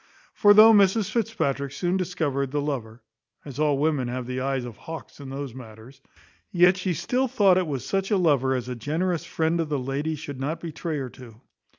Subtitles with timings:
[0.33, 3.03] For though Mrs Fitzpatrick soon discovered the lover
[3.45, 6.01] (as all women have the eyes of hawks in those matters),
[6.51, 9.77] yet she still thought it was such a lover, as a generous friend of the
[9.77, 11.41] lady should not betray her to.